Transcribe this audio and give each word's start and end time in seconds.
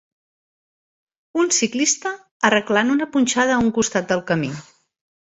Un 1.41 1.51
ciclista 1.57 2.11
arreglant 2.49 2.89
una 2.93 3.07
punxada 3.17 3.53
a 3.57 3.59
un 3.65 3.69
costat 3.75 4.07
del 4.13 4.23
camí. 4.33 4.51